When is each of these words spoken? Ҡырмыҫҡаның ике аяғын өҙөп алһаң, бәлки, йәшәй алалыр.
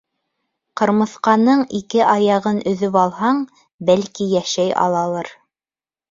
Ҡырмыҫҡаның 0.79 1.59
ике 1.79 1.99
аяғын 2.13 2.61
өҙөп 2.71 2.97
алһаң, 3.01 3.43
бәлки, 3.91 4.27
йәшәй 4.39 4.73
алалыр. 4.85 5.31